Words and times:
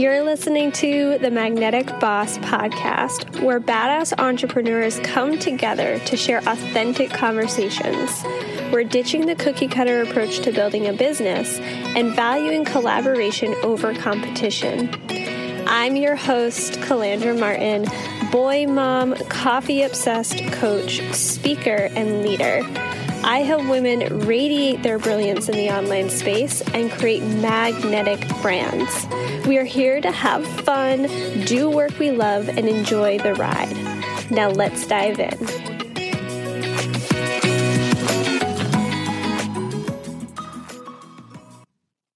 You're 0.00 0.22
listening 0.22 0.72
to 0.72 1.18
the 1.18 1.30
Magnetic 1.30 1.86
Boss 2.00 2.38
podcast, 2.38 3.42
where 3.42 3.60
badass 3.60 4.18
entrepreneurs 4.18 4.98
come 5.00 5.38
together 5.38 5.98
to 6.06 6.16
share 6.16 6.38
authentic 6.38 7.10
conversations. 7.10 8.24
We're 8.72 8.84
ditching 8.84 9.26
the 9.26 9.34
cookie 9.34 9.68
cutter 9.68 10.00
approach 10.00 10.38
to 10.40 10.52
building 10.52 10.86
a 10.86 10.94
business 10.94 11.58
and 11.58 12.16
valuing 12.16 12.64
collaboration 12.64 13.54
over 13.62 13.92
competition. 13.92 14.88
I'm 15.66 15.96
your 15.96 16.16
host, 16.16 16.80
Calandra 16.80 17.38
Martin, 17.38 17.84
boy 18.30 18.66
mom, 18.68 19.14
coffee 19.28 19.82
obsessed 19.82 20.38
coach, 20.52 21.02
speaker, 21.12 21.90
and 21.94 22.22
leader. 22.22 22.62
I 23.22 23.40
help 23.40 23.68
women 23.68 24.20
radiate 24.20 24.82
their 24.82 24.98
brilliance 24.98 25.50
in 25.50 25.54
the 25.54 25.68
online 25.68 26.08
space 26.08 26.62
and 26.72 26.90
create 26.90 27.22
magnetic 27.22 28.26
brands. 28.40 29.06
We 29.46 29.58
are 29.58 29.64
here 29.64 30.00
to 30.00 30.10
have 30.10 30.46
fun, 30.64 31.02
do 31.44 31.68
work 31.68 31.98
we 31.98 32.12
love, 32.12 32.48
and 32.48 32.66
enjoy 32.66 33.18
the 33.18 33.34
ride. 33.34 33.76
Now 34.30 34.48
let's 34.48 34.86
dive 34.86 35.20
in. 35.20 35.36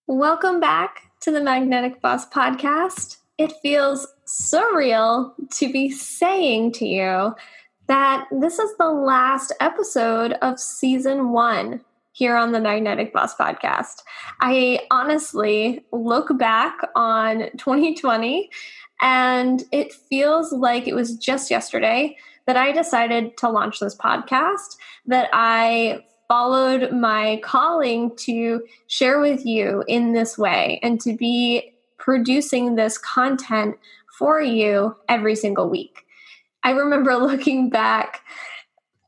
Welcome 0.06 0.58
back 0.58 1.02
to 1.20 1.30
the 1.30 1.42
Magnetic 1.42 2.00
Boss 2.00 2.26
podcast. 2.26 3.18
It 3.36 3.52
feels 3.60 4.06
surreal 4.26 5.34
to 5.58 5.70
be 5.70 5.90
saying 5.90 6.72
to 6.72 6.86
you 6.86 7.34
that 7.86 8.26
this 8.30 8.58
is 8.58 8.76
the 8.78 8.90
last 8.90 9.52
episode 9.60 10.32
of 10.42 10.58
season 10.58 11.30
one 11.30 11.80
here 12.12 12.36
on 12.36 12.52
the 12.52 12.60
Magnetic 12.60 13.12
Boss 13.12 13.34
podcast. 13.34 14.02
I 14.40 14.80
honestly 14.90 15.84
look 15.92 16.36
back 16.38 16.78
on 16.94 17.50
2020 17.58 18.50
and 19.02 19.64
it 19.72 19.92
feels 19.92 20.52
like 20.52 20.86
it 20.86 20.94
was 20.94 21.16
just 21.16 21.50
yesterday 21.50 22.16
that 22.46 22.56
I 22.56 22.72
decided 22.72 23.36
to 23.38 23.48
launch 23.48 23.80
this 23.80 23.96
podcast, 23.96 24.76
that 25.06 25.28
I 25.32 26.04
followed 26.28 26.92
my 26.92 27.40
calling 27.42 28.14
to 28.16 28.62
share 28.86 29.20
with 29.20 29.44
you 29.44 29.82
in 29.88 30.12
this 30.12 30.38
way 30.38 30.78
and 30.82 31.00
to 31.00 31.16
be 31.16 31.74
producing 31.98 32.74
this 32.74 32.96
content 32.98 33.76
for 34.18 34.40
you 34.40 34.94
every 35.08 35.34
single 35.34 35.68
week. 35.68 36.03
I 36.64 36.70
remember 36.70 37.14
looking 37.16 37.70
back 37.70 38.22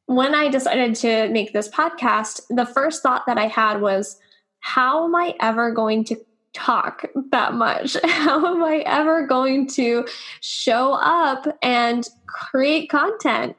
when 0.06 0.34
I 0.34 0.48
decided 0.48 0.94
to 0.96 1.28
make 1.30 1.52
this 1.52 1.68
podcast, 1.68 2.42
the 2.48 2.66
first 2.66 3.02
thought 3.02 3.24
that 3.26 3.38
I 3.38 3.48
had 3.48 3.80
was, 3.80 4.18
how 4.60 5.04
am 5.04 5.16
I 5.16 5.34
ever 5.40 5.72
going 5.72 6.04
to 6.04 6.16
talk 6.52 7.04
that 7.32 7.54
much? 7.54 7.96
How 8.04 8.54
am 8.54 8.64
I 8.64 8.78
ever 8.86 9.26
going 9.26 9.66
to 9.68 10.06
show 10.40 10.94
up 10.94 11.46
and 11.62 12.08
create 12.26 12.88
content 12.88 13.56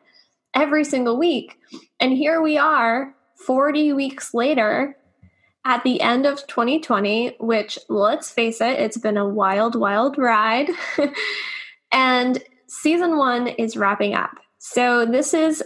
every 0.56 0.84
single 0.84 1.16
week? 1.18 1.60
And 2.00 2.12
here 2.12 2.42
we 2.42 2.58
are, 2.58 3.14
40 3.46 3.94
weeks 3.94 4.34
later, 4.34 4.98
at 5.64 5.84
the 5.84 6.02
end 6.02 6.26
of 6.26 6.48
2020, 6.48 7.36
which 7.40 7.78
let's 7.88 8.32
face 8.32 8.62
it, 8.62 8.80
it's 8.80 8.98
been 8.98 9.18
a 9.18 9.30
wild, 9.30 9.76
wild 9.76 10.18
ride. 10.18 10.70
and 11.92 12.44
season 12.68 13.18
one 13.18 13.48
is 13.48 13.78
wrapping 13.78 14.14
up. 14.14 14.32
So, 14.60 15.06
this 15.06 15.34
is 15.34 15.64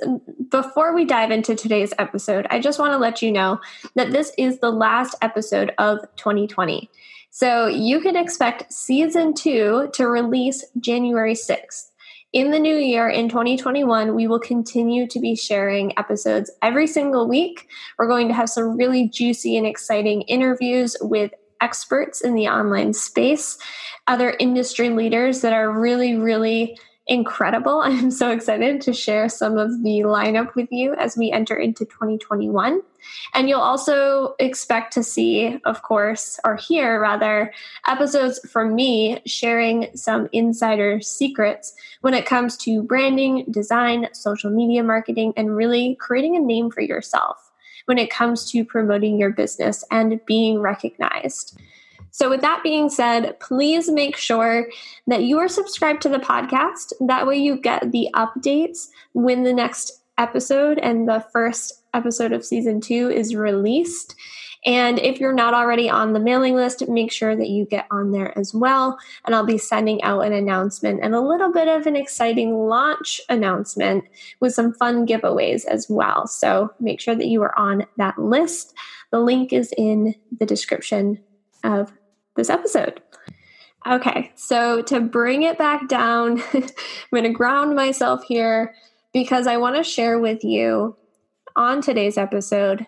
before 0.49 0.93
we 0.93 1.05
dive 1.05 1.31
into 1.31 1.55
today's 1.55 1.93
episode, 1.97 2.45
I 2.49 2.59
just 2.59 2.77
want 2.77 2.91
to 2.91 2.97
let 2.97 3.21
you 3.21 3.31
know 3.31 3.59
that 3.95 4.11
this 4.11 4.33
is 4.37 4.59
the 4.59 4.69
last 4.69 5.15
episode 5.21 5.73
of 5.77 5.99
2020. 6.17 6.89
So, 7.29 7.67
you 7.67 8.01
can 8.01 8.17
expect 8.17 8.71
season 8.73 9.33
two 9.33 9.89
to 9.93 10.07
release 10.07 10.65
January 10.79 11.35
6th. 11.35 11.91
In 12.33 12.51
the 12.51 12.59
new 12.59 12.75
year, 12.75 13.09
in 13.09 13.27
2021, 13.27 14.15
we 14.15 14.27
will 14.27 14.39
continue 14.39 15.07
to 15.07 15.19
be 15.19 15.35
sharing 15.35 15.97
episodes 15.97 16.51
every 16.61 16.87
single 16.87 17.27
week. 17.27 17.67
We're 17.97 18.07
going 18.07 18.27
to 18.27 18.33
have 18.33 18.49
some 18.49 18.77
really 18.77 19.09
juicy 19.09 19.57
and 19.57 19.67
exciting 19.67 20.21
interviews 20.23 20.95
with 21.01 21.31
experts 21.61 22.21
in 22.21 22.35
the 22.35 22.47
online 22.47 22.93
space, 22.93 23.57
other 24.07 24.35
industry 24.39 24.89
leaders 24.89 25.41
that 25.41 25.53
are 25.53 25.71
really, 25.71 26.15
really 26.15 26.77
incredible. 27.11 27.81
I'm 27.83 28.09
so 28.09 28.31
excited 28.31 28.81
to 28.81 28.93
share 28.93 29.27
some 29.27 29.57
of 29.57 29.83
the 29.83 29.99
lineup 29.99 30.55
with 30.55 30.71
you 30.71 30.95
as 30.95 31.17
we 31.17 31.29
enter 31.29 31.55
into 31.55 31.85
2021. 31.85 32.81
And 33.33 33.49
you'll 33.49 33.59
also 33.59 34.35
expect 34.39 34.93
to 34.93 35.03
see, 35.03 35.59
of 35.65 35.81
course, 35.81 36.39
or 36.45 36.55
hear 36.55 37.01
rather, 37.01 37.51
episodes 37.85 38.39
from 38.49 38.75
me 38.75 39.21
sharing 39.25 39.89
some 39.95 40.29
insider 40.31 41.01
secrets 41.01 41.73
when 41.99 42.13
it 42.13 42.25
comes 42.25 42.55
to 42.57 42.83
branding, 42.83 43.45
design, 43.51 44.07
social 44.13 44.49
media 44.49 44.83
marketing, 44.83 45.33
and 45.35 45.55
really 45.55 45.95
creating 45.95 46.37
a 46.37 46.39
name 46.39 46.71
for 46.71 46.81
yourself 46.81 47.51
when 47.85 47.97
it 47.97 48.11
comes 48.11 48.49
to 48.51 48.63
promoting 48.63 49.17
your 49.17 49.31
business 49.31 49.83
and 49.91 50.21
being 50.25 50.59
recognized. 50.59 51.59
So, 52.11 52.29
with 52.29 52.41
that 52.41 52.61
being 52.63 52.89
said, 52.89 53.39
please 53.39 53.89
make 53.89 54.17
sure 54.17 54.67
that 55.07 55.23
you 55.23 55.39
are 55.39 55.47
subscribed 55.47 56.01
to 56.03 56.09
the 56.09 56.19
podcast. 56.19 56.93
That 56.99 57.25
way, 57.25 57.37
you 57.37 57.59
get 57.59 57.91
the 57.91 58.09
updates 58.13 58.87
when 59.13 59.43
the 59.43 59.53
next 59.53 60.01
episode 60.17 60.77
and 60.77 61.07
the 61.07 61.25
first 61.33 61.81
episode 61.93 62.31
of 62.31 62.45
season 62.45 62.81
two 62.81 63.09
is 63.09 63.35
released. 63.35 64.15
And 64.63 64.99
if 64.99 65.19
you're 65.19 65.33
not 65.33 65.55
already 65.55 65.89
on 65.89 66.13
the 66.13 66.19
mailing 66.19 66.55
list, 66.55 66.87
make 66.87 67.11
sure 67.11 67.35
that 67.35 67.49
you 67.49 67.65
get 67.65 67.87
on 67.89 68.11
there 68.11 68.37
as 68.37 68.53
well. 68.53 68.99
And 69.25 69.33
I'll 69.33 69.45
be 69.45 69.57
sending 69.57 70.03
out 70.03 70.21
an 70.21 70.33
announcement 70.33 70.99
and 71.01 71.15
a 71.15 71.21
little 71.21 71.51
bit 71.51 71.67
of 71.67 71.87
an 71.87 71.95
exciting 71.95 72.55
launch 72.67 73.19
announcement 73.27 74.03
with 74.39 74.53
some 74.53 74.73
fun 74.73 75.07
giveaways 75.07 75.65
as 75.65 75.87
well. 75.89 76.27
So 76.27 76.71
make 76.79 76.99
sure 76.99 77.15
that 77.15 77.25
you 77.25 77.41
are 77.41 77.57
on 77.57 77.87
that 77.97 78.19
list. 78.19 78.75
The 79.09 79.19
link 79.19 79.51
is 79.51 79.73
in 79.75 80.13
the 80.39 80.45
description 80.45 81.19
of 81.63 81.91
this 82.35 82.49
episode. 82.49 83.01
Okay, 83.87 84.31
so 84.35 84.81
to 84.83 84.99
bring 84.99 85.43
it 85.43 85.57
back 85.57 85.87
down, 85.87 86.41
I'm 86.53 86.63
going 87.11 87.23
to 87.23 87.29
ground 87.29 87.75
myself 87.75 88.23
here 88.23 88.75
because 89.11 89.47
I 89.47 89.57
want 89.57 89.75
to 89.75 89.83
share 89.83 90.19
with 90.19 90.43
you 90.43 90.95
on 91.55 91.81
today's 91.81 92.17
episode 92.17 92.85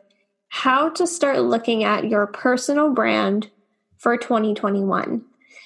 how 0.50 0.90
to 0.90 1.08
start 1.08 1.40
looking 1.42 1.84
at 1.84 2.08
your 2.10 2.28
personal 2.28 2.92
brand 2.92 3.50
for 3.98 4.18
2021. 4.18 5.24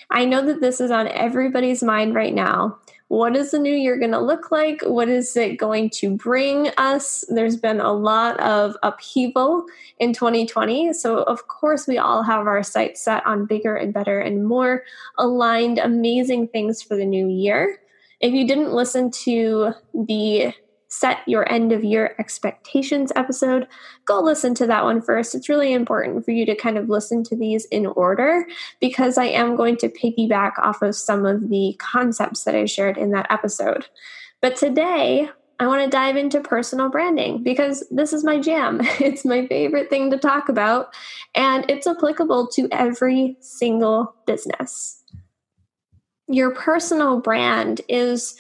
I 0.09 0.23
know 0.23 0.45
that 0.45 0.61
this 0.61 0.79
is 0.79 0.91
on 0.91 1.09
everybody's 1.09 1.83
mind 1.83 2.15
right 2.15 2.33
now, 2.33 2.77
what 3.09 3.37
is 3.37 3.51
the 3.51 3.59
new 3.59 3.73
year 3.73 3.97
going 3.97 4.11
to 4.11 4.19
look 4.19 4.51
like? 4.51 4.81
What 4.81 5.07
is 5.07 5.37
it 5.37 5.57
going 5.57 5.89
to 5.91 6.15
bring 6.15 6.69
us? 6.77 7.23
There's 7.29 7.55
been 7.55 7.79
a 7.79 7.93
lot 7.93 8.37
of 8.41 8.75
upheaval 8.83 9.65
in 9.99 10.11
2020. 10.11 10.91
So, 10.93 11.23
of 11.23 11.47
course, 11.47 11.87
we 11.87 11.97
all 11.97 12.21
have 12.23 12.47
our 12.47 12.63
sights 12.63 13.01
set 13.01 13.25
on 13.25 13.45
bigger 13.45 13.75
and 13.75 13.93
better 13.93 14.19
and 14.19 14.45
more 14.45 14.83
aligned, 15.17 15.77
amazing 15.77 16.49
things 16.49 16.81
for 16.81 16.97
the 16.97 17.05
new 17.05 17.29
year. 17.29 17.79
If 18.19 18.33
you 18.33 18.45
didn't 18.45 18.73
listen 18.73 19.09
to 19.11 19.73
the 19.93 20.53
set 20.89 21.19
your 21.27 21.49
end 21.51 21.71
of 21.71 21.83
year 21.83 22.15
expectations 22.17 23.11
episode, 23.15 23.67
go 24.05 24.21
listen 24.21 24.53
to 24.55 24.67
that 24.67 24.83
one 24.83 25.01
first. 25.01 25.35
It's 25.35 25.49
really 25.49 25.73
important 25.73 26.23
for 26.23 26.31
you 26.31 26.45
to 26.45 26.55
kind 26.55 26.77
of 26.77 26.89
listen 26.89 27.23
to 27.25 27.35
these 27.35 27.65
in 27.65 27.85
order 27.87 28.45
because 28.79 29.17
I 29.17 29.25
am 29.25 29.55
going 29.55 29.77
to 29.77 29.89
piggyback 29.89 30.53
off 30.59 30.81
of 30.81 30.95
some 30.95 31.25
of 31.25 31.49
the 31.49 31.75
concepts 31.79 32.43
that 32.45 32.55
I 32.55 32.65
shared 32.65 32.97
in 32.97 33.11
that 33.11 33.27
episode. 33.29 33.87
But 34.41 34.55
today, 34.55 35.29
I 35.59 35.65
want 35.65 35.83
to 35.83 35.89
dive 35.89 36.17
into 36.17 36.39
personal 36.39 36.89
branding 36.89 37.41
because 37.41 37.83
this 37.89 38.13
is 38.13 38.23
my 38.23 38.39
jam. 38.39 38.81
It's 38.99 39.25
my 39.25 39.47
favorite 39.47 39.89
thing 39.89 40.11
to 40.11 40.17
talk 40.17 40.49
about, 40.49 40.93
and 41.33 41.69
it's 41.69 41.87
applicable 41.87 42.47
to 42.49 42.67
every 42.71 43.37
single 43.39 44.15
business. 44.25 45.03
Your 46.27 46.51
personal 46.51 47.19
brand 47.19 47.81
is 47.87 48.35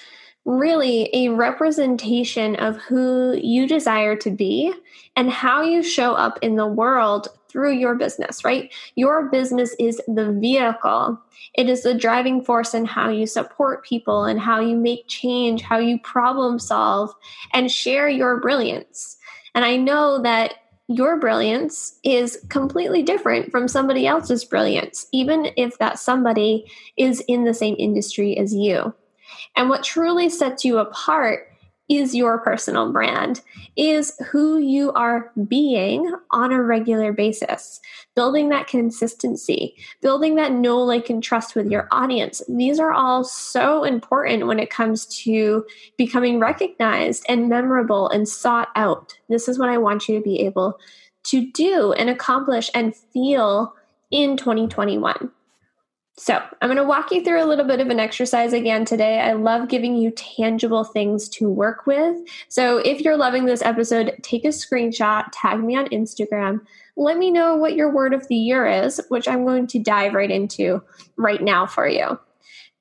really 0.47 1.09
a 1.13 1.27
representation 1.27 2.55
of 2.55 2.77
who 2.77 3.35
you 3.35 3.67
desire 3.67 4.15
to 4.15 4.31
be 4.31 4.73
and 5.17 5.29
how 5.29 5.61
you 5.61 5.83
show 5.83 6.13
up 6.13 6.39
in 6.41 6.55
the 6.55 6.65
world 6.65 7.27
through 7.49 7.73
your 7.73 7.95
business, 7.95 8.45
right? 8.45 8.73
Your 8.95 9.29
business 9.29 9.75
is 9.77 10.01
the 10.07 10.31
vehicle. 10.31 11.19
It 11.55 11.67
is 11.67 11.83
the 11.83 11.93
driving 11.93 12.41
force 12.41 12.73
in 12.73 12.85
how 12.85 13.09
you 13.09 13.25
support 13.25 13.85
people 13.85 14.23
and 14.23 14.39
how 14.39 14.61
you 14.61 14.77
make 14.77 15.07
change, 15.07 15.61
how 15.61 15.79
you 15.79 15.99
problem 15.99 16.59
solve 16.59 17.13
and 17.53 17.69
share 17.69 18.07
your 18.07 18.39
brilliance. 18.39 19.17
And 19.53 19.65
I 19.65 19.75
know 19.75 20.21
that 20.21 20.53
your 20.87 21.19
brilliance 21.19 21.99
is 22.05 22.45
completely 22.47 23.03
different 23.03 23.51
from 23.51 23.67
somebody 23.67 24.07
else's 24.07 24.45
brilliance, 24.45 25.07
even 25.11 25.49
if 25.57 25.77
that 25.79 25.99
somebody 25.99 26.71
is 26.95 27.19
in 27.27 27.43
the 27.43 27.53
same 27.53 27.75
industry 27.77 28.37
as 28.37 28.55
you. 28.55 28.93
And 29.55 29.69
what 29.69 29.83
truly 29.83 30.29
sets 30.29 30.63
you 30.63 30.77
apart 30.77 31.47
is 31.89 32.13
your 32.13 32.37
personal 32.39 32.91
brand, 32.91 33.41
is 33.77 34.17
who 34.29 34.57
you 34.57 34.91
are 34.91 35.31
being 35.47 36.13
on 36.31 36.51
a 36.51 36.61
regular 36.61 37.13
basis, 37.13 37.79
building 38.13 38.49
that 38.49 38.67
consistency, 38.67 39.75
building 40.01 40.35
that 40.35 40.51
know, 40.51 40.79
like, 40.79 41.09
and 41.09 41.23
trust 41.23 41.55
with 41.55 41.71
your 41.71 41.87
audience. 41.91 42.41
These 42.49 42.79
are 42.79 42.91
all 42.91 43.23
so 43.23 43.85
important 43.85 44.47
when 44.47 44.59
it 44.59 44.69
comes 44.69 45.05
to 45.23 45.65
becoming 45.97 46.39
recognized 46.39 47.25
and 47.29 47.47
memorable 47.47 48.09
and 48.09 48.27
sought 48.27 48.69
out. 48.75 49.13
This 49.29 49.47
is 49.47 49.57
what 49.57 49.69
I 49.69 49.77
want 49.77 50.09
you 50.09 50.17
to 50.17 50.23
be 50.23 50.41
able 50.41 50.79
to 51.27 51.49
do 51.51 51.93
and 51.93 52.09
accomplish 52.09 52.69
and 52.73 52.95
feel 52.95 53.73
in 54.11 54.35
2021. 54.35 55.31
So, 56.19 56.41
I'm 56.61 56.67
going 56.67 56.77
to 56.77 56.83
walk 56.83 57.11
you 57.11 57.23
through 57.23 57.43
a 57.43 57.45
little 57.45 57.63
bit 57.65 57.79
of 57.79 57.89
an 57.89 57.99
exercise 57.99 58.51
again 58.51 58.85
today. 58.85 59.19
I 59.19 59.33
love 59.33 59.69
giving 59.69 59.95
you 59.95 60.09
tangible 60.09 60.83
things 60.83 61.29
to 61.29 61.47
work 61.47 61.85
with. 61.85 62.17
So, 62.47 62.79
if 62.79 63.01
you're 63.01 63.17
loving 63.17 63.45
this 63.45 63.61
episode, 63.61 64.17
take 64.23 64.43
a 64.43 64.47
screenshot, 64.47 65.25
tag 65.31 65.59
me 65.59 65.75
on 65.75 65.85
Instagram. 65.89 66.61
Let 66.95 67.19
me 67.19 67.29
know 67.29 67.55
what 67.55 67.75
your 67.75 67.93
word 67.93 68.15
of 68.15 68.27
the 68.29 68.35
year 68.35 68.65
is, 68.65 68.99
which 69.09 69.27
I'm 69.27 69.45
going 69.45 69.67
to 69.67 69.79
dive 69.79 70.15
right 70.15 70.31
into 70.31 70.81
right 71.17 71.41
now 71.41 71.67
for 71.67 71.87
you. 71.87 72.19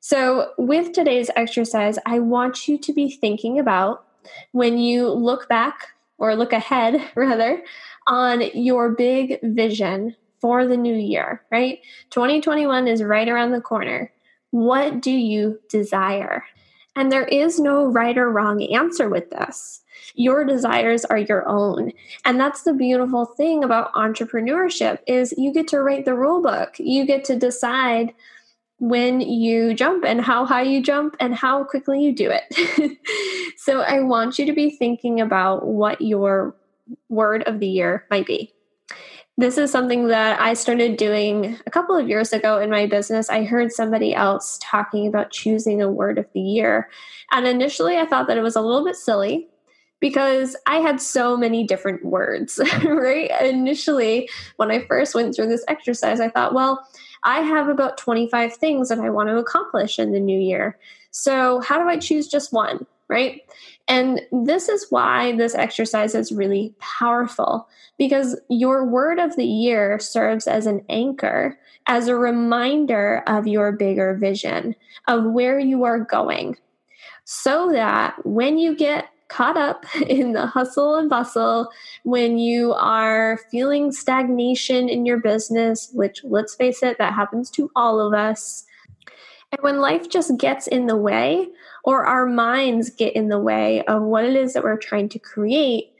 So, 0.00 0.53
with 0.56 0.93
today's 0.93 1.31
exercise, 1.37 1.99
I 2.06 2.21
want 2.21 2.67
you 2.67 2.79
to 2.79 2.93
be 2.94 3.11
thinking 3.11 3.59
about 3.59 4.06
when 4.53 4.79
you 4.79 5.11
look 5.11 5.47
back 5.47 5.88
or 6.17 6.35
look 6.37 6.55
ahead, 6.55 7.06
rather, 7.15 7.62
on 8.06 8.41
your 8.55 8.94
big 8.94 9.41
vision 9.43 10.17
for 10.47 10.65
the 10.65 10.77
new 10.77 10.95
year, 10.95 11.43
right? 11.51 11.81
2021 12.11 12.87
is 12.87 13.03
right 13.03 13.29
around 13.29 13.51
the 13.51 13.61
corner. 13.61 14.13
What 14.53 15.03
do 15.03 15.11
you 15.11 15.59
desire? 15.69 16.45
And 16.95 17.11
there 17.11 17.25
is 17.25 17.59
no 17.59 17.87
right 17.87 18.17
or 18.17 18.31
wrong 18.31 18.63
answer 18.63 19.09
with 19.09 19.29
this. 19.31 19.83
Your 20.15 20.45
desires 20.45 21.05
are 21.05 21.19
your 21.19 21.49
own. 21.49 21.91
And 22.25 22.39
that's 22.39 22.63
the 22.63 22.73
beautiful 22.73 23.25
thing 23.25 23.65
about 23.65 23.93
entrepreneurship 23.95 25.01
is 25.09 25.35
you 25.37 25.53
get 25.53 25.67
to 25.69 25.83
write 25.83 26.05
the 26.05 26.15
rule 26.15 26.41
book. 26.41 26.77
You 26.79 27.05
get 27.05 27.25
to 27.25 27.37
decide 27.37 28.15
when 28.79 29.21
you 29.21 29.75
jump 29.75 30.05
and 30.05 30.21
how 30.21 30.47
high 30.47 30.63
you 30.63 30.81
jump 30.81 31.17
and 31.19 31.35
how 31.35 31.65
quickly 31.65 32.05
you 32.05 32.15
do 32.15 32.31
it. 32.31 32.99
so 33.57 33.81
I 33.81 33.99
want 33.99 34.39
you 34.39 34.47
to 34.47 34.53
be 34.53 34.71
thinking 34.71 35.21
about 35.21 35.67
what 35.67 36.01
your 36.01 36.55
word 37.09 37.43
of 37.49 37.59
the 37.59 37.67
year 37.67 38.07
might 38.13 38.27
be. 38.27 38.53
This 39.38 39.59
is 39.59 39.71
something 39.71 40.09
that 40.09 40.41
I 40.41 40.55
started 40.55 40.97
doing 40.97 41.59
a 41.67 41.71
couple 41.71 41.94
of 41.94 42.09
years 42.09 42.33
ago 42.33 42.59
in 42.59 42.71
my 42.71 42.87
business. 42.87 43.29
I 43.29 43.44
heard 43.44 43.71
somebody 43.71 44.15
else 44.15 44.59
talking 44.62 45.06
about 45.06 45.31
choosing 45.31 45.83
a 45.83 45.91
word 45.91 46.17
of 46.17 46.27
the 46.33 46.41
year. 46.41 46.88
And 47.31 47.47
initially, 47.47 47.99
I 47.99 48.06
thought 48.06 48.29
that 48.29 48.38
it 48.38 48.43
was 48.43 48.56
a 48.56 48.62
little 48.62 48.85
bit 48.85 48.97
silly 48.97 49.49
because 50.00 50.56
I 50.67 50.77
had 50.77 51.03
so 51.03 51.37
many 51.37 51.67
different 51.67 52.03
words, 52.03 52.59
right? 52.85 53.31
Initially, 53.43 54.31
when 54.56 54.71
I 54.71 54.87
first 54.87 55.15
went 55.15 55.37
through 55.37 55.49
this 55.49 55.65
exercise, 55.69 56.19
I 56.19 56.31
thought, 56.31 56.55
well, 56.55 56.87
I 57.23 57.41
have 57.41 57.69
about 57.69 57.99
25 57.99 58.55
things 58.55 58.88
that 58.88 59.00
I 59.00 59.11
want 59.11 59.29
to 59.29 59.37
accomplish 59.37 59.99
in 59.99 60.12
the 60.12 60.21
new 60.21 60.38
year. 60.38 60.79
So, 61.11 61.61
how 61.61 61.79
do 61.79 61.88
I 61.88 61.99
choose 61.99 62.29
just 62.29 62.55
one, 62.55 62.87
right? 63.08 63.43
And 63.88 64.20
this 64.32 64.69
is 64.69 64.87
why 64.91 65.37
this 65.37 65.55
exercise 65.55 66.14
is 66.14 66.32
really 66.32 66.75
powerful 66.79 67.69
because 67.99 68.38
your 68.49 68.85
word 68.85 69.19
of 69.19 69.37
the 69.37 69.47
year 69.47 69.99
serves 69.99 70.47
as 70.47 70.67
an 70.67 70.85
anchor, 70.88 71.58
as 71.87 72.08
a 72.08 72.17
reminder 72.17 73.23
of 73.26 73.47
your 73.47 73.73
bigger 73.73 74.14
vision, 74.14 74.75
of 75.08 75.25
where 75.25 75.58
you 75.58 75.85
are 75.85 76.00
going, 76.00 76.56
so 77.25 77.70
that 77.73 78.14
when 78.25 78.58
you 78.58 78.76
get 78.76 79.09
caught 79.29 79.56
up 79.56 79.85
in 80.09 80.32
the 80.32 80.47
hustle 80.47 80.97
and 80.97 81.09
bustle, 81.09 81.69
when 82.05 82.38
you 82.38 82.73
are 82.75 83.41
feeling 83.50 83.93
stagnation 83.93 84.88
in 84.88 85.06
your 85.06 85.19
business, 85.19 85.91
which 85.93 86.23
let's 86.25 86.55
face 86.55 86.82
it, 86.82 86.99
that 86.99 87.14
happens 87.14 87.50
to 87.50 87.70
all 87.76 88.00
of 88.00 88.14
us. 88.14 88.64
And 89.53 89.63
when 89.63 89.81
life 89.81 90.09
just 90.09 90.37
gets 90.39 90.67
in 90.67 90.87
the 90.87 90.97
way, 90.97 91.49
or 91.85 92.05
our 92.05 92.27
minds 92.27 92.91
get 92.91 93.15
in 93.15 93.29
the 93.29 93.39
way 93.39 93.83
of 93.83 94.03
what 94.03 94.25
it 94.25 94.35
is 94.35 94.55
that 94.55 94.65
we're 94.65 94.77
trying 94.77 95.09
to 95.11 95.19
create, 95.19 95.93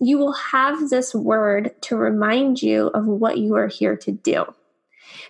you 0.00 0.18
will 0.18 0.32
have 0.32 0.90
this 0.90 1.14
word 1.14 1.74
to 1.82 1.96
remind 1.96 2.62
you 2.62 2.88
of 2.88 3.06
what 3.06 3.38
you 3.38 3.56
are 3.56 3.68
here 3.68 3.96
to 3.96 4.12
do. 4.12 4.44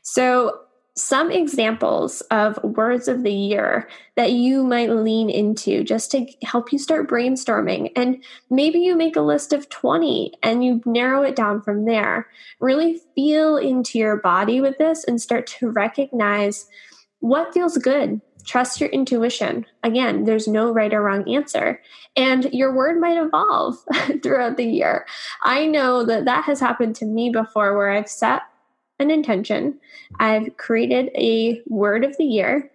So, 0.03 0.61
some 0.97 1.31
examples 1.31 2.21
of 2.33 2.63
words 2.63 3.09
of 3.09 3.23
the 3.23 3.33
year 3.33 3.89
that 4.17 4.33
you 4.33 4.63
might 4.63 4.91
lean 4.91 5.31
into 5.31 5.83
just 5.83 6.11
to 6.11 6.27
help 6.43 6.73
you 6.73 6.79
start 6.79 7.09
brainstorming. 7.09 7.91
And 7.97 8.23
maybe 8.51 8.81
you 8.81 8.97
make 8.97 9.17
a 9.17 9.23
list 9.23 9.53
of 9.53 9.69
20 9.71 10.35
and 10.43 10.65
you 10.65 10.83
narrow 10.85 11.23
it 11.23 11.37
down 11.37 11.63
from 11.63 11.87
there. 11.87 12.27
Really 12.61 13.01
feel 13.15 13.57
into 13.57 13.99
your 13.99 14.17
body 14.17 14.61
with 14.61 14.77
this 14.79 15.05
and 15.05 15.23
start 15.23 15.47
to 15.59 15.71
recognize 15.71 16.67
what 17.21 17.55
feels 17.55 17.79
good 17.79 18.21
Trust 18.45 18.81
your 18.81 18.91
intuition. 18.91 19.67
Again, 19.83 20.25
there's 20.25 20.49
no 20.49 20.73
right 20.73 20.93
or 20.93 21.03
wrong 21.03 21.29
answer. 21.33 21.81
And 22.17 22.45
your 22.53 22.75
word 22.75 23.01
might 23.01 23.17
evolve 23.17 23.77
throughout 24.23 24.57
the 24.57 24.65
year. 24.65 25.07
I 25.43 25.67
know 25.67 26.05
that 26.05 26.25
that 26.25 26.45
has 26.45 26.61
happened 26.61 26.97
to 26.97 27.05
me 27.05 27.31
before 27.31 27.77
where 27.77 27.91
I've 27.91 28.09
set 28.09 28.43
an 28.99 29.11
intention, 29.11 29.79
I've 30.19 30.57
created 30.59 31.11
a 31.15 31.63
word 31.67 32.05
of 32.05 32.19
the 32.19 32.25
year, 32.25 32.71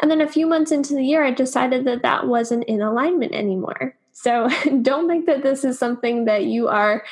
and 0.00 0.10
then 0.10 0.22
a 0.22 0.28
few 0.28 0.46
months 0.46 0.72
into 0.72 0.94
the 0.94 1.04
year, 1.04 1.22
I 1.22 1.32
decided 1.32 1.84
that 1.84 2.00
that 2.00 2.26
wasn't 2.26 2.64
in 2.64 2.80
alignment 2.80 3.34
anymore. 3.34 3.94
So 4.12 4.48
don't 4.82 5.06
think 5.06 5.26
that 5.26 5.42
this 5.42 5.64
is 5.64 5.78
something 5.78 6.24
that 6.24 6.44
you 6.44 6.68
are 6.68 7.04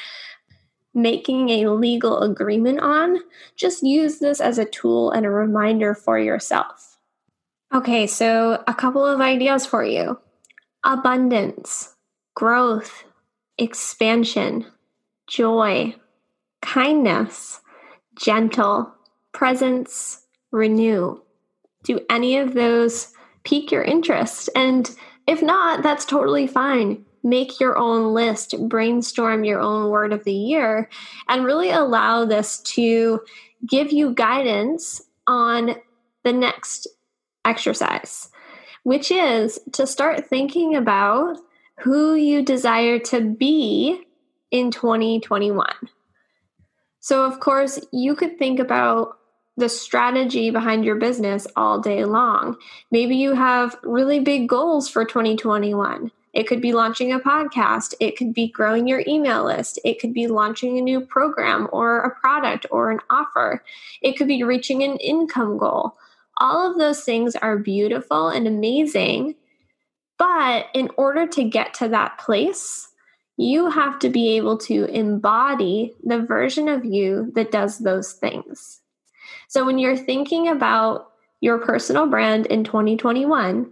making 0.94 1.50
a 1.50 1.68
legal 1.68 2.20
agreement 2.20 2.80
on. 2.80 3.18
Just 3.56 3.82
use 3.82 4.18
this 4.18 4.40
as 4.40 4.58
a 4.58 4.64
tool 4.64 5.10
and 5.10 5.26
a 5.26 5.30
reminder 5.30 5.94
for 5.94 6.18
yourself. 6.18 6.98
Okay, 7.74 8.06
so 8.06 8.62
a 8.68 8.74
couple 8.74 9.04
of 9.04 9.20
ideas 9.20 9.66
for 9.66 9.84
you 9.84 10.18
abundance, 10.84 11.94
growth, 12.34 13.04
expansion, 13.58 14.66
joy, 15.26 15.94
kindness, 16.62 17.60
gentle, 18.16 18.92
presence, 19.32 20.24
renew. 20.52 21.20
Do 21.82 22.00
any 22.08 22.36
of 22.38 22.54
those 22.54 23.12
pique 23.44 23.72
your 23.72 23.82
interest? 23.82 24.48
And 24.54 24.90
if 25.26 25.42
not, 25.42 25.82
that's 25.82 26.04
totally 26.04 26.46
fine. 26.46 27.04
Make 27.24 27.58
your 27.58 27.76
own 27.76 28.14
list, 28.14 28.54
brainstorm 28.68 29.44
your 29.44 29.58
own 29.58 29.90
word 29.90 30.12
of 30.12 30.24
the 30.24 30.32
year, 30.32 30.88
and 31.26 31.44
really 31.44 31.70
allow 31.70 32.24
this 32.24 32.58
to 32.60 33.22
give 33.66 33.90
you 33.92 34.14
guidance 34.14 35.02
on 35.26 35.74
the 36.22 36.32
next 36.32 36.86
exercise, 37.44 38.30
which 38.82 39.10
is 39.10 39.58
to 39.72 39.86
start 39.86 40.28
thinking 40.28 40.76
about 40.76 41.38
who 41.80 42.14
you 42.14 42.42
desire 42.42 42.98
to 42.98 43.20
be 43.20 44.00
in 44.50 44.70
2021. 44.70 45.66
So, 47.00 47.24
of 47.24 47.40
course, 47.40 47.80
you 47.92 48.14
could 48.14 48.38
think 48.38 48.60
about 48.60 49.18
the 49.56 49.68
strategy 49.68 50.50
behind 50.50 50.84
your 50.84 50.96
business 50.96 51.46
all 51.56 51.80
day 51.80 52.04
long. 52.04 52.56
Maybe 52.90 53.16
you 53.16 53.34
have 53.34 53.76
really 53.82 54.20
big 54.20 54.48
goals 54.48 54.88
for 54.88 55.04
2021. 55.04 56.10
It 56.34 56.48
could 56.48 56.60
be 56.60 56.72
launching 56.72 57.12
a 57.12 57.20
podcast. 57.20 57.94
It 58.00 58.16
could 58.16 58.34
be 58.34 58.48
growing 58.48 58.88
your 58.88 59.04
email 59.06 59.44
list. 59.44 59.78
It 59.84 60.00
could 60.00 60.12
be 60.12 60.26
launching 60.26 60.76
a 60.76 60.82
new 60.82 61.00
program 61.00 61.68
or 61.72 62.00
a 62.00 62.14
product 62.14 62.66
or 62.70 62.90
an 62.90 63.00
offer. 63.08 63.62
It 64.02 64.16
could 64.16 64.26
be 64.26 64.42
reaching 64.42 64.82
an 64.82 64.96
income 64.96 65.58
goal. 65.58 65.96
All 66.38 66.70
of 66.70 66.76
those 66.76 67.02
things 67.04 67.36
are 67.36 67.56
beautiful 67.56 68.28
and 68.28 68.48
amazing. 68.48 69.36
But 70.18 70.66
in 70.74 70.90
order 70.96 71.26
to 71.28 71.44
get 71.44 71.74
to 71.74 71.88
that 71.88 72.18
place, 72.18 72.88
you 73.36 73.70
have 73.70 73.98
to 74.00 74.08
be 74.08 74.36
able 74.36 74.58
to 74.58 74.84
embody 74.86 75.94
the 76.02 76.20
version 76.20 76.68
of 76.68 76.84
you 76.84 77.32
that 77.34 77.50
does 77.52 77.78
those 77.78 78.12
things. 78.12 78.80
So 79.48 79.64
when 79.64 79.78
you're 79.78 79.96
thinking 79.96 80.48
about 80.48 81.10
your 81.40 81.58
personal 81.58 82.06
brand 82.06 82.46
in 82.46 82.64
2021, 82.64 83.70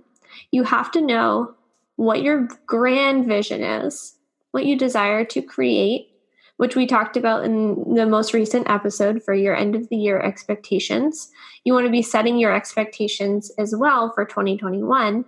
you 0.51 0.65
have 0.65 0.91
to 0.93 1.01
know 1.01 1.55
what 1.97 2.23
your 2.23 2.49
grand 2.67 3.27
vision 3.27 3.63
is, 3.63 4.17
what 4.53 4.67
you 4.67 4.77
desire 4.77 5.25
to 5.27 5.43
create, 5.43 6.09
which 6.57 6.77
we 6.77 6.87
talked 6.87 7.17
about 7.17 7.45
in 7.45 7.95
the 7.95 8.07
most 8.07 8.33
recent 8.33 8.69
episode 8.71 9.23
for 9.23 9.35
your 9.35 9.57
end 9.57 9.75
of 9.75 9.89
the 9.89 9.97
year 9.97 10.21
expectations. 10.21 11.31
You 11.65 11.75
want 11.75 11.87
to 11.87 11.93
be 11.93 12.03
setting 12.03 12.39
your 12.39 12.55
expectations 12.55 13.51
as 13.59 13.75
well 13.75 14.13
for 14.13 14.25
2021. 14.25 15.25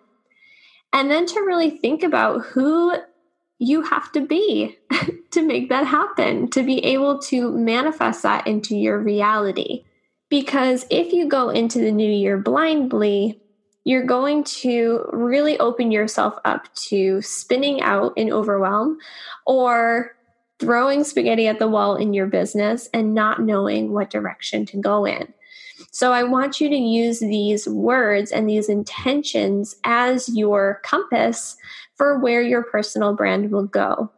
And 0.92 1.10
then 1.10 1.26
to 1.26 1.40
really 1.40 1.70
think 1.70 2.02
about 2.02 2.44
who 2.46 2.94
you 3.58 3.82
have 3.82 4.12
to 4.12 4.20
be 4.20 4.76
to 5.30 5.42
make 5.42 5.68
that 5.68 5.86
happen, 5.86 6.48
to 6.50 6.62
be 6.62 6.84
able 6.84 7.18
to 7.18 7.50
manifest 7.52 8.22
that 8.22 8.46
into 8.46 8.76
your 8.76 8.98
reality. 8.98 9.84
Because 10.28 10.86
if 10.90 11.12
you 11.12 11.28
go 11.28 11.50
into 11.50 11.78
the 11.78 11.92
new 11.92 12.10
year 12.10 12.38
blindly, 12.38 13.40
you're 13.84 14.04
going 14.04 14.42
to 14.44 15.06
really 15.12 15.58
open 15.58 15.92
yourself 15.92 16.34
up 16.44 16.72
to 16.74 17.20
spinning 17.22 17.82
out 17.82 18.12
in 18.16 18.32
overwhelm 18.32 18.98
or 19.46 20.16
throwing 20.58 21.04
spaghetti 21.04 21.46
at 21.46 21.58
the 21.58 21.68
wall 21.68 21.96
in 21.96 22.14
your 22.14 22.26
business 22.26 22.88
and 22.94 23.14
not 23.14 23.42
knowing 23.42 23.92
what 23.92 24.10
direction 24.10 24.64
to 24.64 24.78
go 24.78 25.04
in. 25.04 25.32
So 25.90 26.12
I 26.12 26.22
want 26.22 26.60
you 26.60 26.68
to 26.68 26.76
use 26.76 27.20
these 27.20 27.68
words 27.68 28.30
and 28.30 28.48
these 28.48 28.68
intentions 28.68 29.76
as 29.84 30.28
your 30.28 30.80
compass 30.82 31.56
for 31.96 32.18
where 32.18 32.42
your 32.42 32.62
personal 32.62 33.14
brand 33.14 33.50
will 33.50 33.66
go. 33.66 34.10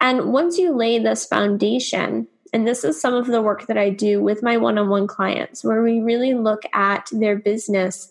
And 0.00 0.32
once 0.32 0.58
you 0.58 0.76
lay 0.76 0.98
this 0.98 1.24
foundation, 1.24 2.26
and 2.52 2.66
this 2.66 2.84
is 2.84 3.00
some 3.00 3.14
of 3.14 3.26
the 3.26 3.40
work 3.40 3.66
that 3.68 3.78
I 3.78 3.88
do 3.90 4.20
with 4.20 4.42
my 4.42 4.56
one 4.56 4.76
on 4.76 4.88
one 4.88 5.06
clients, 5.06 5.64
where 5.64 5.82
we 5.82 6.00
really 6.00 6.34
look 6.34 6.62
at 6.74 7.08
their 7.12 7.36
business 7.36 8.10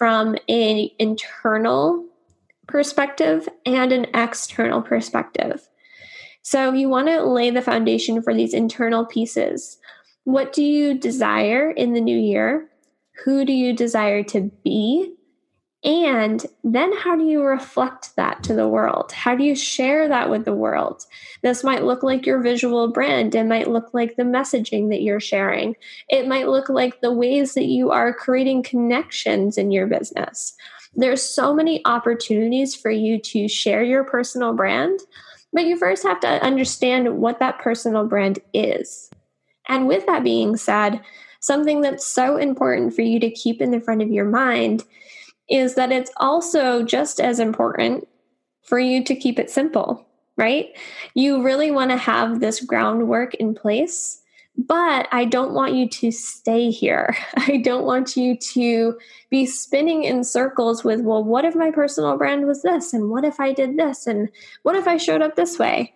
from 0.00 0.34
an 0.48 0.88
internal 0.98 2.06
perspective 2.66 3.46
and 3.66 3.92
an 3.92 4.06
external 4.14 4.80
perspective. 4.80 5.68
So 6.40 6.72
you 6.72 6.88
want 6.88 7.08
to 7.08 7.22
lay 7.22 7.50
the 7.50 7.60
foundation 7.60 8.22
for 8.22 8.32
these 8.32 8.54
internal 8.54 9.04
pieces. 9.04 9.76
What 10.24 10.54
do 10.54 10.64
you 10.64 10.94
desire 10.94 11.70
in 11.70 11.92
the 11.92 12.00
new 12.00 12.18
year? 12.18 12.70
Who 13.26 13.44
do 13.44 13.52
you 13.52 13.74
desire 13.74 14.22
to 14.22 14.50
be? 14.64 15.12
And 15.82 16.44
then 16.62 16.94
how 16.94 17.16
do 17.16 17.24
you 17.24 17.42
reflect 17.42 18.14
that 18.16 18.42
to 18.44 18.54
the 18.54 18.68
world? 18.68 19.12
How 19.12 19.34
do 19.34 19.42
you 19.42 19.56
share 19.56 20.08
that 20.08 20.28
with 20.28 20.44
the 20.44 20.54
world? 20.54 21.06
This 21.42 21.64
might 21.64 21.84
look 21.84 22.02
like 22.02 22.26
your 22.26 22.42
visual 22.42 22.88
brand. 22.88 23.34
It 23.34 23.46
might 23.46 23.70
look 23.70 23.94
like 23.94 24.16
the 24.16 24.24
messaging 24.24 24.90
that 24.90 25.00
you're 25.00 25.20
sharing. 25.20 25.76
It 26.10 26.28
might 26.28 26.48
look 26.48 26.68
like 26.68 27.00
the 27.00 27.12
ways 27.12 27.54
that 27.54 27.64
you 27.64 27.90
are 27.90 28.12
creating 28.12 28.62
connections 28.62 29.56
in 29.56 29.70
your 29.70 29.86
business. 29.86 30.54
There's 30.94 31.22
so 31.22 31.54
many 31.54 31.80
opportunities 31.86 32.74
for 32.74 32.90
you 32.90 33.18
to 33.18 33.48
share 33.48 33.82
your 33.82 34.04
personal 34.04 34.52
brand, 34.52 35.00
but 35.52 35.64
you 35.64 35.78
first 35.78 36.02
have 36.02 36.20
to 36.20 36.44
understand 36.44 37.16
what 37.16 37.38
that 37.38 37.58
personal 37.58 38.06
brand 38.06 38.38
is. 38.52 39.10
And 39.66 39.88
with 39.88 40.04
that 40.06 40.24
being 40.24 40.56
said, 40.56 41.00
something 41.38 41.80
that's 41.80 42.06
so 42.06 42.36
important 42.36 42.94
for 42.94 43.00
you 43.00 43.18
to 43.20 43.30
keep 43.30 43.62
in 43.62 43.70
the 43.70 43.80
front 43.80 44.02
of 44.02 44.10
your 44.10 44.26
mind 44.26 44.84
is 45.50 45.74
that 45.74 45.92
it's 45.92 46.12
also 46.16 46.82
just 46.82 47.20
as 47.20 47.40
important 47.40 48.06
for 48.62 48.78
you 48.78 49.02
to 49.04 49.16
keep 49.16 49.38
it 49.38 49.50
simple, 49.50 50.06
right? 50.36 50.68
You 51.14 51.42
really 51.42 51.70
want 51.70 51.90
to 51.90 51.96
have 51.96 52.40
this 52.40 52.60
groundwork 52.60 53.34
in 53.34 53.54
place, 53.54 54.22
but 54.56 55.08
I 55.10 55.24
don't 55.24 55.52
want 55.52 55.74
you 55.74 55.88
to 55.88 56.12
stay 56.12 56.70
here. 56.70 57.16
I 57.36 57.56
don't 57.56 57.84
want 57.84 58.16
you 58.16 58.36
to 58.36 58.98
be 59.28 59.44
spinning 59.44 60.04
in 60.04 60.22
circles 60.22 60.84
with, 60.84 61.00
well, 61.00 61.24
what 61.24 61.44
if 61.44 61.56
my 61.56 61.70
personal 61.70 62.16
brand 62.16 62.46
was 62.46 62.62
this? 62.62 62.92
And 62.92 63.10
what 63.10 63.24
if 63.24 63.40
I 63.40 63.52
did 63.52 63.76
this? 63.76 64.06
And 64.06 64.28
what 64.62 64.76
if 64.76 64.86
I 64.86 64.96
showed 64.96 65.22
up 65.22 65.34
this 65.34 65.58
way? 65.58 65.94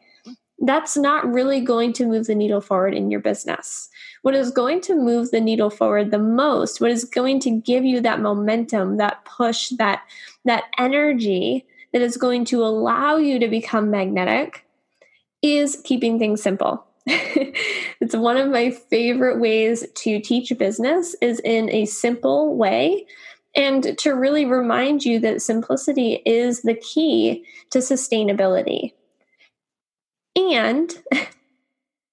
That's 0.58 0.96
not 0.96 1.30
really 1.30 1.60
going 1.60 1.92
to 1.94 2.06
move 2.06 2.26
the 2.26 2.34
needle 2.34 2.60
forward 2.60 2.94
in 2.94 3.10
your 3.10 3.20
business 3.20 3.88
what 4.24 4.34
is 4.34 4.50
going 4.50 4.80
to 4.80 4.94
move 4.94 5.30
the 5.30 5.40
needle 5.40 5.68
forward 5.68 6.10
the 6.10 6.18
most, 6.18 6.80
what 6.80 6.90
is 6.90 7.04
going 7.04 7.38
to 7.40 7.50
give 7.50 7.84
you 7.84 8.00
that 8.00 8.22
momentum, 8.22 8.96
that 8.96 9.22
push, 9.26 9.68
that 9.68 10.00
that 10.46 10.64
energy 10.78 11.66
that 11.92 12.00
is 12.00 12.16
going 12.16 12.46
to 12.46 12.64
allow 12.64 13.18
you 13.18 13.38
to 13.38 13.48
become 13.48 13.90
magnetic 13.90 14.64
is 15.42 15.78
keeping 15.84 16.18
things 16.18 16.42
simple. 16.42 16.86
it's 17.06 18.16
one 18.16 18.38
of 18.38 18.48
my 18.48 18.70
favorite 18.70 19.40
ways 19.40 19.86
to 19.94 20.18
teach 20.20 20.50
business 20.58 21.14
is 21.20 21.38
in 21.40 21.68
a 21.68 21.84
simple 21.84 22.56
way 22.56 23.06
and 23.54 23.98
to 23.98 24.12
really 24.12 24.46
remind 24.46 25.04
you 25.04 25.20
that 25.20 25.42
simplicity 25.42 26.22
is 26.24 26.62
the 26.62 26.74
key 26.74 27.44
to 27.68 27.80
sustainability. 27.80 28.94
And 30.34 30.90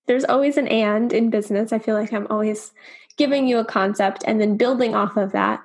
there's 0.07 0.25
always 0.25 0.57
an 0.57 0.67
and 0.67 1.13
in 1.13 1.29
business. 1.29 1.71
I 1.71 1.79
feel 1.79 1.95
like 1.95 2.13
I'm 2.13 2.27
always 2.29 2.71
giving 3.17 3.47
you 3.47 3.57
a 3.57 3.65
concept 3.65 4.23
and 4.25 4.41
then 4.41 4.57
building 4.57 4.95
off 4.95 5.17
of 5.17 5.31
that. 5.31 5.61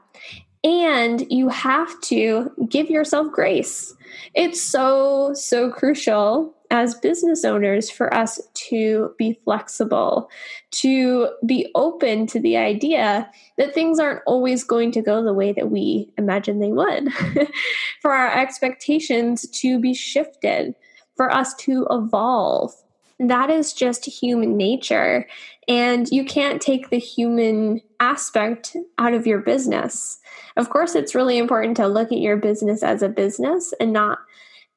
And 0.65 1.25
you 1.31 1.49
have 1.49 2.01
to 2.03 2.51
give 2.69 2.91
yourself 2.91 3.33
grace. 3.33 3.95
It's 4.35 4.61
so, 4.61 5.33
so 5.35 5.71
crucial 5.71 6.55
as 6.71 6.97
business 6.97 7.45
owners 7.45 7.89
for 7.91 8.13
us 8.13 8.41
to 8.55 9.15
be 9.19 9.39
flexible, 9.45 10.29
to 10.73 11.29
be 11.45 11.71
open 11.75 12.27
to 12.27 12.41
the 12.41 12.57
idea 12.57 13.31
that 13.59 13.75
things 13.75 14.01
aren't 14.01 14.23
always 14.27 14.65
going 14.65 14.91
to 14.93 15.03
go 15.03 15.23
the 15.23 15.33
way 15.33 15.53
that 15.53 15.71
we 15.71 16.13
imagine 16.19 16.59
they 16.59 16.73
would, 16.73 17.13
for 18.03 18.13
our 18.13 18.37
expectations 18.37 19.49
to 19.51 19.79
be 19.79 19.95
shifted, 19.95 20.75
for 21.17 21.33
us 21.33 21.55
to 21.55 21.87
evolve 21.91 22.73
that 23.19 23.51
is 23.51 23.73
just 23.73 24.05
human 24.05 24.57
nature. 24.57 25.27
And 25.69 26.09
you 26.11 26.25
can't 26.25 26.61
take 26.61 26.91
the 26.91 26.99
human 26.99 27.81
aspect 27.99 28.77
out 28.99 29.15
of 29.15 29.27
your 29.27 29.41
business. 29.41 30.21
Of 30.57 30.71
course, 30.71 30.95
it's 30.95 31.15
really 31.15 31.39
important 31.39 31.77
to 31.79 31.89
look 31.89 32.13
at 32.13 32.19
your 32.19 32.37
business 32.37 32.83
as 32.83 33.03
a 33.03 33.09
business 33.09 33.73
and 33.81 33.93
not 33.93 34.19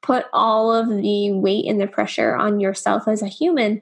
put 0.02 0.26
all 0.34 0.74
of 0.74 0.88
the 0.90 1.34
weight 1.34 1.66
and 1.68 1.80
the 1.80 1.88
pressure 1.88 2.36
on 2.36 2.60
yourself 2.60 3.08
as 3.08 3.22
a 3.22 3.28
human. 3.28 3.82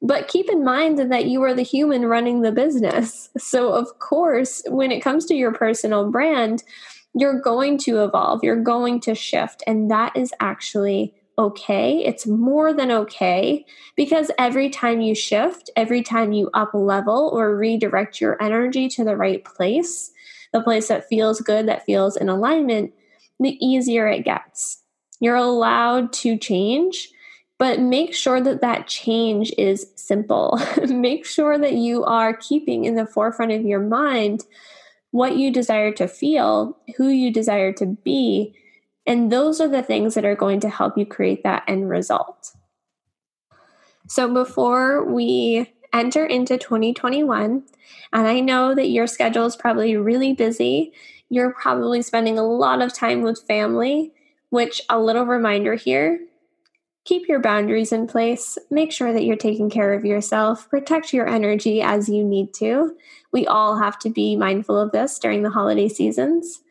But 0.00 0.28
keep 0.28 0.48
in 0.48 0.64
mind 0.64 0.98
that 0.98 1.26
you 1.26 1.42
are 1.42 1.54
the 1.54 1.62
human 1.62 2.06
running 2.06 2.42
the 2.42 2.52
business. 2.52 3.30
So, 3.38 3.72
of 3.72 3.98
course, 3.98 4.62
when 4.68 4.92
it 4.92 5.00
comes 5.00 5.24
to 5.26 5.34
your 5.34 5.52
personal 5.52 6.10
brand, 6.10 6.62
you're 7.14 7.40
going 7.40 7.78
to 7.78 8.04
evolve, 8.04 8.44
you're 8.44 8.62
going 8.62 9.00
to 9.00 9.14
shift. 9.14 9.62
And 9.66 9.90
that 9.90 10.16
is 10.16 10.32
actually 10.38 11.14
okay. 11.38 12.04
It's 12.04 12.26
more 12.26 12.72
than 12.72 12.90
okay 12.90 13.64
because 13.96 14.30
every 14.38 14.70
time 14.70 15.00
you 15.00 15.14
shift, 15.14 15.70
every 15.76 16.02
time 16.02 16.32
you 16.32 16.50
up 16.54 16.70
level 16.72 17.30
or 17.32 17.56
redirect 17.56 18.20
your 18.20 18.42
energy 18.42 18.88
to 18.90 19.04
the 19.04 19.16
right 19.16 19.44
place, 19.44 20.10
the 20.52 20.62
place 20.62 20.88
that 20.88 21.08
feels 21.08 21.40
good, 21.40 21.68
that 21.68 21.84
feels 21.84 22.16
in 22.16 22.28
alignment, 22.28 22.92
the 23.38 23.58
easier 23.64 24.08
it 24.08 24.24
gets. 24.24 24.82
You're 25.20 25.36
allowed 25.36 26.12
to 26.14 26.38
change, 26.38 27.10
but 27.58 27.80
make 27.80 28.14
sure 28.14 28.40
that 28.40 28.60
that 28.60 28.86
change 28.86 29.52
is 29.58 29.86
simple. 29.96 30.58
make 30.88 31.26
sure 31.26 31.58
that 31.58 31.74
you 31.74 32.04
are 32.04 32.36
keeping 32.36 32.84
in 32.84 32.94
the 32.94 33.06
forefront 33.06 33.52
of 33.52 33.62
your 33.62 33.80
mind 33.80 34.44
what 35.10 35.36
you 35.36 35.50
desire 35.50 35.92
to 35.92 36.08
feel, 36.08 36.76
who 36.96 37.08
you 37.08 37.32
desire 37.32 37.72
to 37.72 37.86
be, 37.86 38.54
and 39.06 39.30
those 39.30 39.60
are 39.60 39.68
the 39.68 39.82
things 39.82 40.14
that 40.14 40.24
are 40.24 40.34
going 40.34 40.60
to 40.60 40.68
help 40.68 40.96
you 40.98 41.06
create 41.06 41.42
that 41.42 41.64
end 41.68 41.88
result. 41.88 42.52
So 44.08 44.32
before 44.32 45.04
we 45.04 45.72
enter 45.92 46.24
into 46.24 46.58
2021, 46.58 47.64
and 48.12 48.26
I 48.26 48.40
know 48.40 48.74
that 48.74 48.88
your 48.88 49.06
schedule 49.06 49.46
is 49.46 49.56
probably 49.56 49.96
really 49.96 50.32
busy, 50.32 50.92
you're 51.28 51.52
probably 51.52 52.02
spending 52.02 52.38
a 52.38 52.46
lot 52.46 52.82
of 52.82 52.92
time 52.92 53.22
with 53.22 53.46
family, 53.46 54.12
which 54.50 54.80
a 54.88 55.00
little 55.00 55.26
reminder 55.26 55.74
here 55.74 56.20
keep 57.06 57.28
your 57.28 57.40
boundaries 57.40 57.92
in 57.92 58.06
place. 58.06 58.58
Make 58.68 58.92
sure 58.92 59.12
that 59.12 59.24
you're 59.24 59.36
taking 59.36 59.70
care 59.70 59.94
of 59.94 60.04
yourself. 60.04 60.68
Protect 60.68 61.12
your 61.12 61.26
energy 61.26 61.80
as 61.80 62.08
you 62.08 62.22
need 62.24 62.52
to. 62.54 62.96
We 63.32 63.46
all 63.46 63.78
have 63.78 63.98
to 64.00 64.10
be 64.10 64.36
mindful 64.36 64.76
of 64.76 64.90
this 64.90 65.18
during 65.18 65.42
the 65.42 65.50
holiday 65.50 65.88
seasons. 65.88 66.62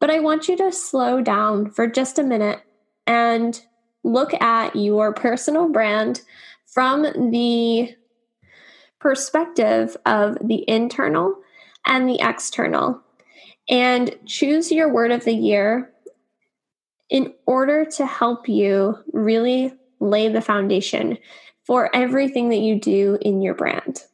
But 0.00 0.10
I 0.10 0.18
want 0.18 0.48
you 0.48 0.56
to 0.56 0.72
slow 0.72 1.20
down 1.20 1.70
for 1.70 1.86
just 1.86 2.18
a 2.18 2.24
minute 2.24 2.60
and 3.06 3.60
look 4.02 4.32
at 4.40 4.74
your 4.74 5.12
personal 5.12 5.68
brand 5.68 6.22
from 6.66 7.30
the 7.30 7.94
perspective 8.98 9.96
of 10.06 10.38
the 10.42 10.64
internal 10.68 11.36
and 11.86 12.08
the 12.08 12.20
external. 12.20 13.02
And 13.68 14.16
choose 14.26 14.72
your 14.72 14.92
word 14.92 15.12
of 15.12 15.24
the 15.24 15.34
year 15.34 15.92
in 17.08 17.34
order 17.46 17.84
to 17.84 18.06
help 18.06 18.48
you 18.48 18.96
really 19.12 19.72
lay 20.00 20.28
the 20.28 20.40
foundation 20.40 21.18
for 21.64 21.94
everything 21.94 22.48
that 22.48 22.58
you 22.58 22.80
do 22.80 23.18
in 23.20 23.42
your 23.42 23.54
brand. 23.54 24.04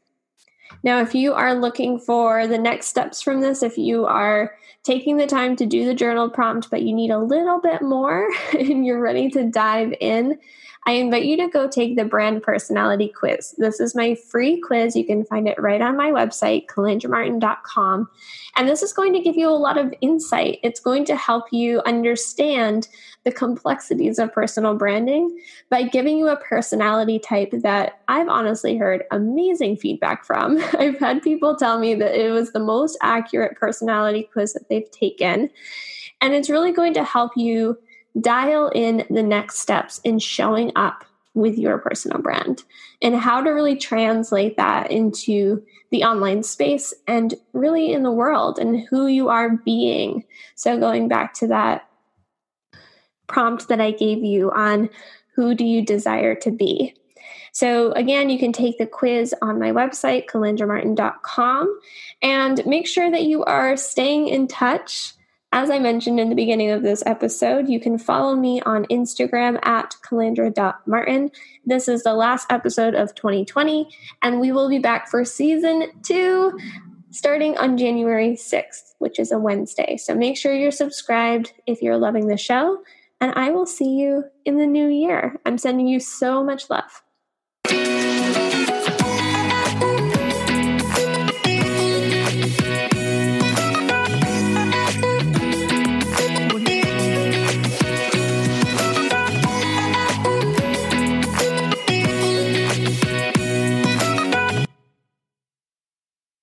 Now, 0.87 1.01
if 1.01 1.17
you 1.17 1.35
are 1.35 1.53
looking 1.53 1.99
for 1.99 2.47
the 2.47 2.59
next 2.59 2.87
steps 2.87 3.21
from 3.21 3.41
this, 3.41 3.65
if 3.65 3.77
you 3.77 4.07
are 4.07 4.55
taking 4.85 5.17
the 5.17 5.27
time 5.27 5.57
to 5.57 5.67
do 5.67 5.85
the 5.85 5.95
journal 5.95 6.31
prompt, 6.31 6.71
but 6.71 6.83
you 6.83 6.95
need 6.95 7.11
a 7.11 7.19
little 7.19 7.61
bit 7.61 7.83
more 7.83 8.31
and 8.53 8.87
you're 8.87 9.01
ready 9.01 9.29
to 9.31 9.51
dive 9.51 9.93
in, 10.01 10.39
I 10.87 10.93
invite 10.93 11.25
you 11.25 11.37
to 11.39 11.49
go 11.49 11.69
take 11.69 11.97
the 11.97 12.05
brand 12.05 12.45
personality 12.45 13.09
quiz. 13.09 13.57
This 13.59 13.81
is 13.81 13.97
my 13.97 14.15
free 14.15 14.61
quiz. 14.61 14.95
You 14.95 15.05
can 15.05 15.25
find 15.25 15.49
it 15.49 15.61
right 15.61 15.83
on 15.83 15.97
my 15.97 16.13
website, 16.13 16.67
calandramartin.com. 16.67 18.09
And 18.55 18.69
this 18.69 18.85
is 18.85 18.93
going 18.93 19.13
to 19.13 19.21
give 19.21 19.37
you 19.37 19.49
a 19.49 19.51
lot 19.51 19.79
of 19.79 19.93
insight. 20.01 20.61
It's 20.63 20.79
going 20.79 21.05
to 21.07 21.17
help 21.17 21.53
you 21.53 21.83
understand 21.85 22.87
the 23.25 23.33
complexities 23.33 24.21
of 24.21 24.33
personal 24.33 24.77
branding 24.77 25.37
by 25.71 25.83
giving 25.83 26.19
you 26.19 26.29
a 26.29 26.37
personality 26.37 27.19
type 27.19 27.51
that 27.51 28.01
I've 28.07 28.29
honestly 28.29 28.77
heard 28.77 29.03
amazing 29.11 29.79
feedback 29.79 30.25
from. 30.25 30.63
I've 30.79 31.01
had 31.01 31.21
people 31.21 31.57
tell 31.57 31.81
me 31.81 31.97
that 31.97 32.15
it 32.15 32.31
was 32.31 32.53
the 32.53 32.61
most 32.61 32.97
accurate 33.03 33.57
personality 33.57 34.29
quiz 34.33 34.53
that 34.53 34.69
they've 34.69 34.91
taken. 34.93 35.51
And 36.21 36.33
it's 36.33 36.49
really 36.49 36.71
going 36.71 36.95
to 36.95 37.03
help 37.03 37.33
you 37.37 37.77
dial 38.21 38.69
in 38.75 39.05
the 39.11 39.23
next 39.23 39.59
steps 39.59 40.01
in 40.05 40.19
showing 40.19 40.73
up 40.77 41.05
with 41.35 41.59
your 41.59 41.79
personal 41.79 42.19
brand 42.19 42.65
and 43.03 43.15
how 43.15 43.43
to 43.43 43.51
really 43.51 43.77
translate 43.77 44.57
that 44.57 44.91
into 44.91 45.63
the 45.91 46.03
online 46.03 46.43
space 46.43 46.95
and 47.07 47.35
really 47.53 47.93
in 47.93 48.03
the 48.03 48.11
world 48.11 48.59
and 48.59 48.81
who 48.89 49.07
you 49.07 49.29
are 49.29 49.51
being. 49.51 50.25
So, 50.55 50.79
going 50.79 51.09
back 51.09 51.35
to 51.35 51.47
that 51.49 51.89
prompt 53.27 53.69
that 53.69 53.81
I 53.81 53.91
gave 53.91 54.25
you 54.25 54.51
on 54.51 54.89
who 55.35 55.55
do 55.55 55.65
you 55.65 55.85
desire 55.85 56.35
to 56.37 56.51
be. 56.51 56.95
So, 57.53 57.93
again, 57.93 58.31
you 58.31 58.39
can 58.39 58.53
take 58.53 58.79
the 58.79 58.87
quiz 58.87 59.35
on 59.43 59.59
my 59.59 59.73
website, 59.73 60.27
calandramartin.com, 60.27 61.81
and 62.23 62.67
make 62.67 62.87
sure 62.87 63.11
that 63.11 63.25
you 63.25 63.45
are 63.45 63.77
staying 63.77 64.29
in 64.29 64.49
touch 64.49 65.16
as 65.53 65.71
I 65.71 65.79
mentioned 65.79 66.21
in 66.21 66.29
the 66.29 66.35
beginning 66.35 66.71
of 66.71 66.83
this 66.83 67.03
episode, 67.07 67.69
you 67.69 67.81
can 67.81 67.99
follow 67.99 68.35
me 68.35 68.61
on 68.63 68.85
Instagram 68.87 69.59
at 69.65 69.95
calandra.martin. 70.05 71.31
This 71.65 71.89
is 71.89 72.03
the 72.03 72.15
last 72.15 72.51
episode 72.51 72.95
of 72.95 73.15
2020, 73.15 73.89
and 74.23 74.41
we 74.41 74.53
will 74.53 74.69
be 74.69 74.79
back 74.79 75.09
for 75.09 75.25
season 75.25 75.91
two 76.03 76.59
starting 77.11 77.57
on 77.57 77.79
January 77.79 78.33
6th, 78.33 78.95
which 78.99 79.19
is 79.19 79.33
a 79.33 79.39
Wednesday. 79.39 79.97
So 79.97 80.15
make 80.15 80.37
sure 80.37 80.55
you're 80.55 80.71
subscribed 80.71 81.53
if 81.67 81.81
you're 81.81 81.97
loving 81.97 82.27
the 82.27 82.37
show, 82.37 82.83
and 83.21 83.33
I 83.35 83.51
will 83.51 83.67
see 83.67 83.97
you 83.97 84.25
in 84.45 84.59
the 84.59 84.67
new 84.67 84.89
year. 84.89 85.37
I'm 85.47 85.59
sending 85.59 85.89
you 85.89 86.01
so 86.01 86.45
much 86.45 86.69
love. 86.69 87.03